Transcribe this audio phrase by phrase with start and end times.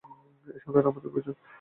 [0.47, 1.35] এই সন্তানটা আমাদের প্রয়োজন!